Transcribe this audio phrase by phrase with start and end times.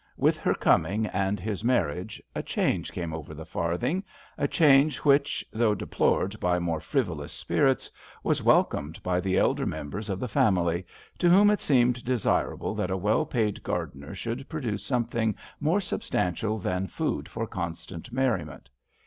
[0.17, 4.03] With her coming and his marriage a change came over the Farthing,
[4.35, 7.91] a change which, though deplored by more frivolous spirits,
[8.23, 10.87] was welcomed by the elder members of the family,
[11.19, 15.79] to whom it seemed desirable that a well paid gardener should produce some thing more
[15.79, 18.71] substantial than food for constant merriment.